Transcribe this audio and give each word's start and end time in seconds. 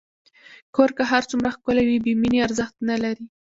کور 0.75 0.89
که 0.97 1.03
هر 1.11 1.23
څومره 1.29 1.49
ښکلی 1.55 1.83
وي، 1.85 1.97
بېمینې 2.05 2.39
ارزښت 2.47 2.75
نه 2.89 2.95
لري. 3.03 3.25